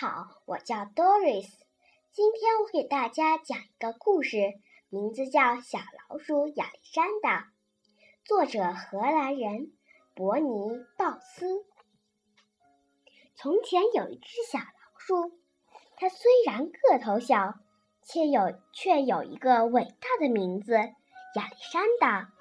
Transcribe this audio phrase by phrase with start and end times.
[0.00, 1.46] 好，我叫 Doris。
[2.10, 4.54] 今天我给大家讲一个故事，
[4.88, 5.78] 名字叫《小
[6.08, 7.40] 老鼠亚历山大》，
[8.24, 9.74] 作者荷兰人
[10.14, 10.48] 伯尼·
[10.96, 11.66] 鲍斯。
[13.36, 14.64] 从前有一只小老
[14.96, 15.38] 鼠，
[15.98, 17.56] 它虽然个头小，
[18.02, 20.76] 却有却有一个伟大的名字——
[21.36, 22.32] 亚历山大。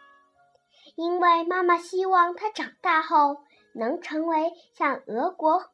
[0.96, 3.44] 因为妈妈希望它长大后
[3.76, 5.72] 能成为像俄国。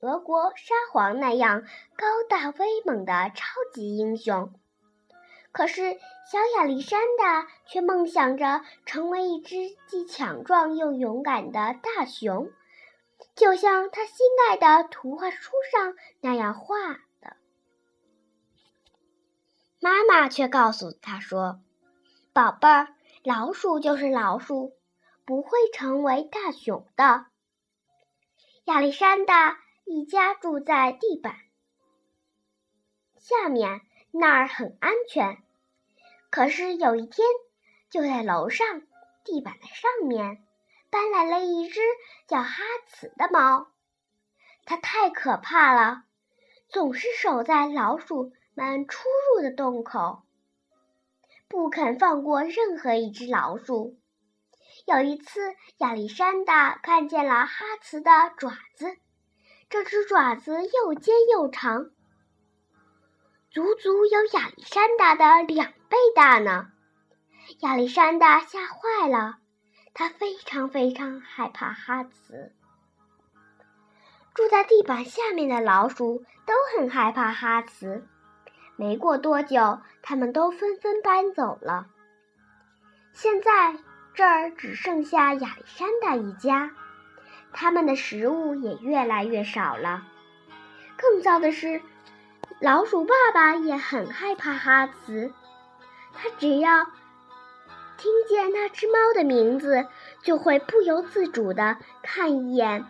[0.00, 1.62] 俄国沙皇那样
[1.94, 4.54] 高大威猛的超级英雄，
[5.52, 12.50] 可是小亚历山大却梦想着成为一只既强壮又勇敢的大熊，
[13.34, 17.36] 就像他心爱的图画书上那样画的。
[19.80, 21.60] 妈妈却告诉他说
[22.32, 24.72] ：“宝贝儿，老鼠就是老鼠，
[25.26, 27.26] 不会成为大熊的。”
[28.64, 29.58] 亚历山大。
[29.92, 31.34] 一家住在地板
[33.18, 33.80] 下面，
[34.12, 35.42] 那儿很安全。
[36.30, 37.26] 可是有一天，
[37.90, 38.82] 就在楼上
[39.24, 40.46] 地板的上面
[40.90, 41.80] 搬来了一只
[42.28, 43.66] 叫哈茨的猫。
[44.64, 46.04] 它太可怕了，
[46.68, 50.22] 总是守在老鼠们出入的洞口，
[51.48, 53.98] 不肯放过任何一只老鼠。
[54.86, 58.96] 有一次，亚历山大看见了哈茨的爪子。
[59.70, 61.90] 这只爪子又尖又长，
[63.52, 66.72] 足足有亚历山大的两倍大呢。
[67.60, 69.38] 亚历山大吓坏了，
[69.94, 72.52] 他非常非常害怕哈茨。
[74.34, 78.04] 住在地板下面的老鼠都很害怕哈茨。
[78.74, 81.86] 没过多久，他们都纷纷搬走了。
[83.12, 83.78] 现在
[84.14, 86.72] 这儿只剩下亚历山大一家。
[87.52, 90.06] 他们的食物也越来越少了。
[90.96, 91.80] 更糟的是，
[92.60, 95.32] 老鼠爸爸也很害怕哈茨。
[96.12, 96.84] 他只要
[97.96, 99.86] 听见那只猫的名字，
[100.22, 102.84] 就会不由自主地看一眼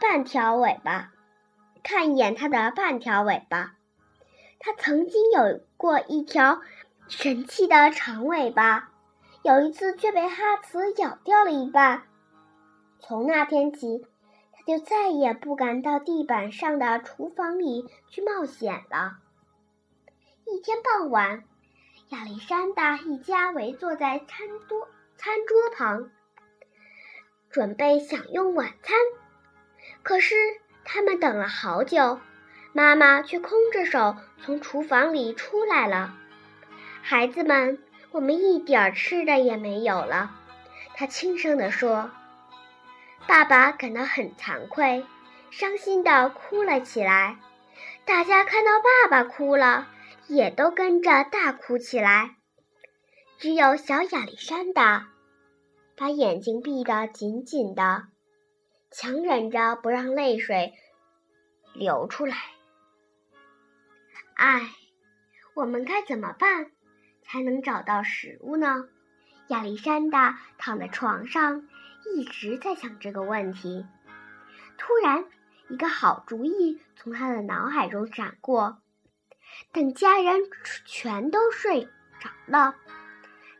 [0.00, 1.10] 半条尾巴，
[1.82, 3.72] 看一眼它的半条尾巴。
[4.58, 6.60] 它曾经有过一条
[7.08, 8.88] 神奇的长尾巴，
[9.42, 12.02] 有一次却被哈茨咬掉了一半。
[13.08, 14.04] 从那天起，
[14.52, 19.18] 他就再也不敢到地板上的厨房里去冒险了。
[20.44, 21.44] 一天傍晚，
[22.08, 26.10] 亚历山大一家围坐在餐桌餐桌旁，
[27.48, 28.96] 准备享用晚餐。
[30.02, 30.34] 可是
[30.84, 32.18] 他们等了好久，
[32.72, 36.12] 妈妈却空着手从厨房里出来了。
[37.02, 37.78] 孩子们，
[38.10, 40.34] 我们一点吃的也没有了，
[40.96, 42.10] 他轻声地说。
[43.28, 45.04] 爸爸感到很惭愧，
[45.50, 47.38] 伤心地哭了起来。
[48.04, 49.88] 大家看到爸爸哭了，
[50.28, 52.36] 也都跟着大哭起来。
[53.38, 55.08] 只有小亚历山大
[55.96, 58.04] 把眼睛闭得紧紧的，
[58.90, 60.72] 强忍着不让泪水
[61.74, 62.36] 流出来。
[64.36, 64.70] 唉，
[65.54, 66.70] 我们该怎么办
[67.24, 68.88] 才能找到食物呢？
[69.48, 71.68] 亚历山大躺在床上。
[72.14, 73.84] 一直在想这个问题，
[74.78, 75.24] 突然，
[75.68, 78.78] 一个好主意从他的脑海中闪过。
[79.72, 80.40] 等家人
[80.84, 81.84] 全都睡
[82.20, 82.74] 着了，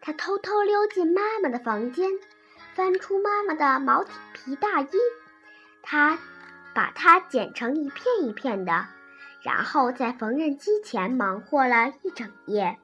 [0.01, 2.11] 他偷偷溜进妈妈的房间，
[2.75, 4.91] 翻出妈妈的毛皮大衣，
[5.83, 6.19] 他
[6.75, 8.87] 把它剪成一片一片的，
[9.43, 12.79] 然后在缝纫机前忙活了一整夜。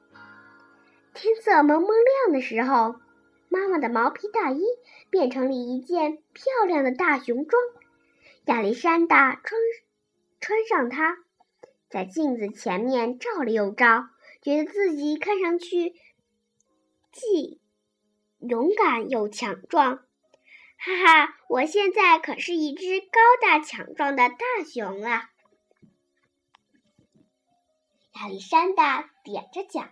[1.13, 3.02] 天色蒙蒙亮的时候。
[3.53, 4.63] 妈妈的毛皮大衣
[5.11, 7.61] 变成了一件漂亮的大熊装，
[8.45, 9.61] 亚历山大穿
[10.41, 11.19] 穿上它，
[11.87, 14.09] 在镜子前面照了又照，
[14.41, 15.93] 觉得自己看上去
[17.11, 17.61] 既
[18.39, 19.97] 勇敢又强壮。
[20.77, 25.29] 哈哈，我现在可是一只高大强壮的大熊了！
[28.15, 29.83] 亚历山大踮着脚。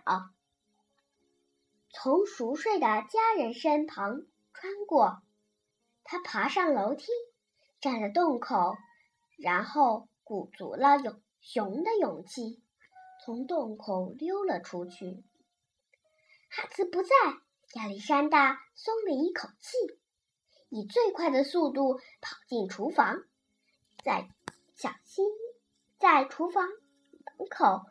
[1.94, 4.22] 从熟睡的家人身旁
[4.54, 5.22] 穿过，
[6.04, 7.06] 他爬上楼梯，
[7.80, 8.76] 站在洞口，
[9.36, 12.62] 然后鼓足了勇熊的勇气，
[13.22, 15.22] 从洞口溜了出去。
[16.48, 17.10] 哈茨不在，
[17.74, 19.76] 亚历山大松了一口气，
[20.70, 23.22] 以最快的速度跑进厨房，
[24.02, 24.30] 在
[24.74, 25.26] 小心
[25.98, 26.66] 在厨房
[27.36, 27.82] 门口，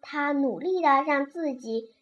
[0.00, 1.92] 他努力的让自己。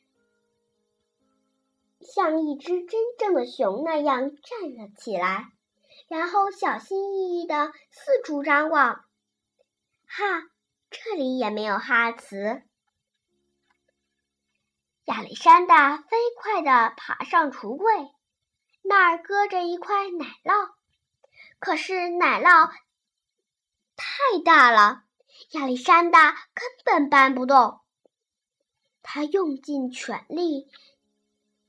[2.01, 5.47] 像一只真正的熊那样站了起来，
[6.09, 9.05] 然后小心翼翼地四处张望。
[10.07, 10.43] 哈，
[10.91, 12.63] 这里也没有哈茨。
[15.07, 17.93] 亚历山大飞快地爬上橱柜，
[18.83, 20.75] 那儿搁着一块奶酪，
[21.59, 22.71] 可是奶酪
[23.97, 25.05] 太大了，
[25.53, 27.81] 亚历山大根本搬不动。
[29.03, 30.69] 他用尽全力，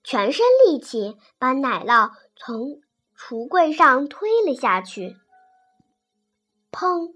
[0.09, 2.81] 全身力气把奶酪从
[3.13, 5.17] 橱柜上推了下去。
[6.71, 7.15] 砰！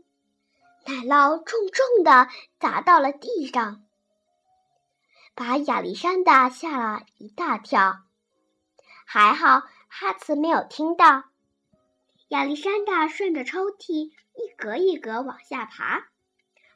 [0.85, 2.27] 奶酪重重的
[2.59, 3.85] 砸到了地上，
[5.33, 8.01] 把亚历山大吓了一大跳。
[9.05, 11.23] 还好哈茨没有听到。
[12.27, 16.09] 亚历山大顺着抽屉一格一格往下爬，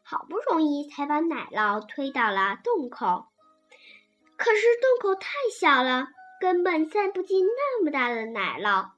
[0.01, 3.27] 好不容易才把奶酪推到了洞口。
[4.37, 6.07] 可是洞口太小了，
[6.39, 8.91] 根本塞不进那么大的奶酪。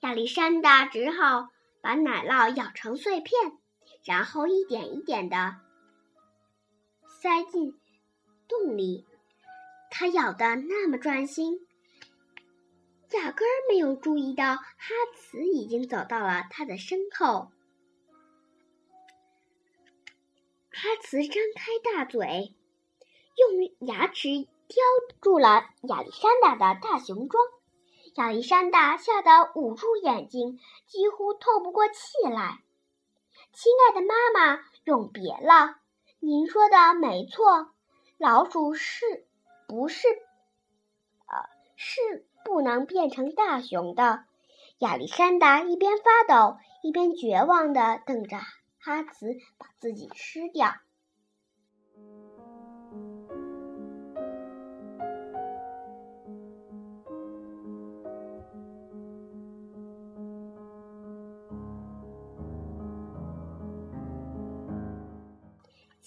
[0.00, 1.48] 亚历山大只好
[1.80, 3.58] 把奶酪咬成碎片，
[4.04, 5.56] 然后一点一点的
[7.20, 7.80] 塞进
[8.46, 9.06] 洞里。
[9.90, 11.66] 他咬得那么专心，
[13.12, 17.50] 压根儿没有注意到哈茨已经走到了他的身后。
[20.70, 22.54] 哈茨张开大嘴。
[23.38, 24.76] 用牙齿叼
[25.20, 27.42] 住了亚历山大的大熊装，
[28.16, 31.94] 亚历山大吓得捂住眼睛，几乎透不过气
[32.24, 32.58] 来。
[33.52, 35.76] 亲爱的妈妈，永别了！
[36.18, 37.70] 您说的没错，
[38.18, 39.28] 老鼠是
[39.68, 44.24] 不是呃是不能变成大熊的？
[44.78, 48.38] 亚历山大一边发抖，一边绝望地等着
[48.80, 50.74] 哈茨把自己吃掉。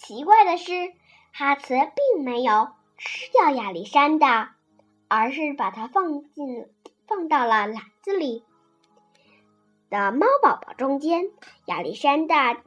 [0.03, 0.73] 奇怪的是，
[1.31, 4.55] 哈茨并没有吃掉亚历山大，
[5.07, 6.65] 而是把它放进
[7.07, 8.43] 放到了篮子里
[9.91, 11.29] 的猫宝宝中间。
[11.65, 12.63] 亚历山大惊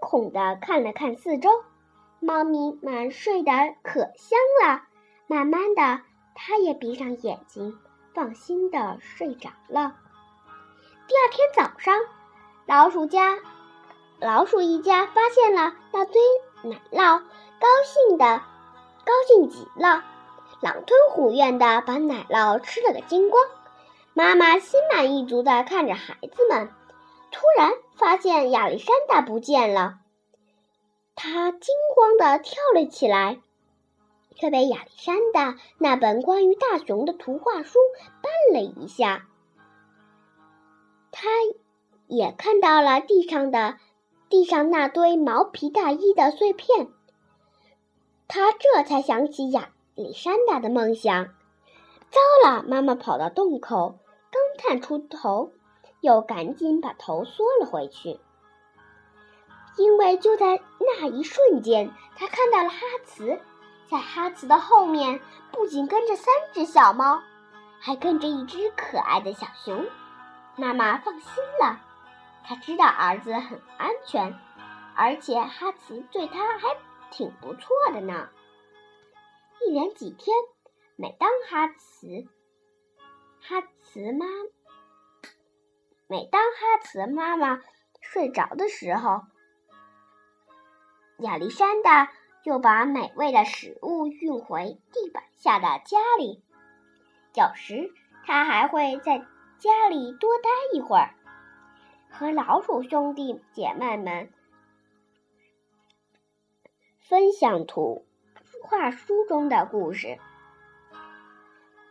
[0.00, 1.50] 恐地看了看四周，
[2.18, 3.52] 猫咪们睡得
[3.84, 4.82] 可香了。
[5.28, 6.02] 慢慢的，
[6.34, 7.78] 它也闭上眼睛，
[8.12, 9.94] 放心地睡着了。
[11.06, 11.96] 第二天早上，
[12.66, 13.38] 老鼠家。
[14.24, 16.14] 老鼠一家发现了那堆
[16.62, 17.18] 奶酪，
[17.60, 18.40] 高兴的
[19.04, 20.02] 高兴极了，
[20.62, 23.44] 狼吞虎咽的把奶酪吃了个精光。
[24.14, 26.70] 妈妈心满意足的看着孩子们，
[27.30, 29.98] 突然发现亚历山大不见了，
[31.14, 33.42] 他惊慌的跳了起来，
[34.36, 37.78] 却被亚历山大那本关于大熊的图画书
[38.22, 39.26] 绊了一下。
[41.12, 41.28] 他
[42.06, 43.76] 也看到了地上的。
[44.28, 46.88] 地上那堆毛皮大衣的碎片，
[48.26, 51.26] 他这才想起亚历山大的梦想。
[52.10, 52.62] 糟了！
[52.62, 53.98] 妈妈跑到洞口，
[54.30, 55.52] 刚探出头，
[56.00, 58.18] 又赶紧把头缩了回去。
[59.76, 63.40] 因为就在那一瞬间，他看到了哈茨，
[63.90, 65.20] 在哈茨的后面
[65.50, 67.20] 不仅跟着三只小猫，
[67.80, 69.84] 还跟着一只可爱的小熊。
[70.56, 71.80] 妈妈放心了。
[72.46, 74.38] 他知道儿子很安全，
[74.94, 76.76] 而且哈茨对他还
[77.10, 78.28] 挺不错的呢。
[79.66, 80.36] 一连几天，
[80.96, 82.28] 每当哈茨、
[83.40, 84.26] 哈茨妈、
[86.06, 87.62] 每当哈茨妈妈
[88.02, 89.22] 睡着的时候，
[91.20, 92.12] 亚历山大
[92.44, 96.42] 就把美味的食物运回地板下的家里。
[97.34, 97.90] 有时，
[98.26, 99.18] 他还会在
[99.58, 101.14] 家里多待一会儿。
[102.16, 104.30] 和老鼠兄弟姐妹们
[107.00, 108.06] 分享图
[108.62, 110.20] 画书中的故事。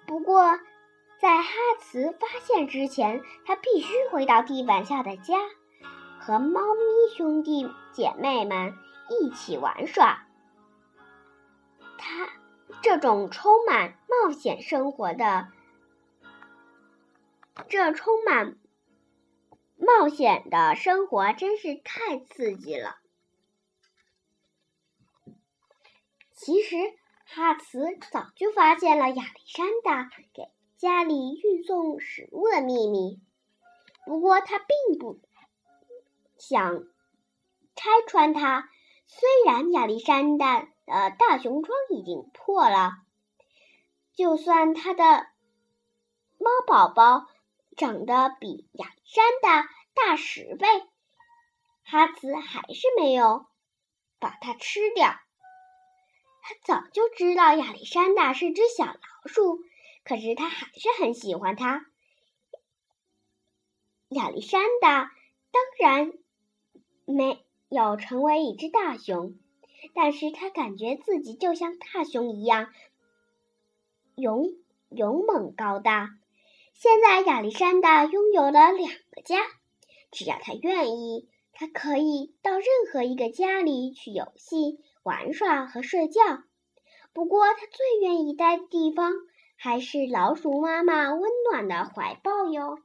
[0.08, 0.58] 不过，
[1.20, 5.36] 在哈茨发现之前，他必须回到地板下的家，
[6.22, 8.74] 和猫咪兄弟姐妹们
[9.10, 10.26] 一起玩耍。
[11.98, 12.30] 他
[12.82, 15.50] 这种充满冒险生活的，
[17.68, 18.56] 这充满。
[19.84, 22.98] 冒险的生活真是太刺激了。
[26.32, 26.76] 其实，
[27.26, 33.22] 哈茨早就发现了亚历山大给家里运送食物的秘密，
[34.06, 35.20] 不过他并不
[36.38, 36.84] 想
[37.76, 38.70] 拆穿他。
[39.06, 40.70] 虽然亚历山大的
[41.18, 42.92] 大熊装已经破了，
[44.14, 45.28] 就算他的
[46.40, 47.28] 猫宝宝。
[47.76, 50.68] 长得比亚历山大大十倍，
[51.84, 53.46] 哈茨还是没有
[54.20, 55.20] 把它吃掉。
[56.42, 59.60] 他早就知道亚历山大是只小老鼠，
[60.04, 61.86] 可是他还是很喜欢它。
[64.10, 65.12] 亚历山大
[65.52, 66.14] 当然
[67.06, 69.36] 没有成为一只大熊，
[69.94, 72.74] 但是他感觉自己就像大熊一样
[74.16, 74.54] 勇
[74.90, 76.10] 勇猛高大。
[76.84, 79.38] 现在亚历山大拥有了两个家，
[80.12, 84.82] 只要他愿意，他可以到任何一个家里去游戏。
[85.02, 86.22] 玩耍和睡觉，
[87.14, 89.14] 不过他最愿意待的地方
[89.56, 92.78] 还是老鼠妈妈温暖的怀抱哟。